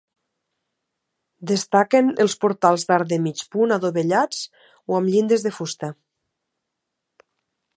[1.51, 4.41] Destaquen els portals d'arc de mig punt adovellats
[4.93, 5.91] o amb llindes de fusta.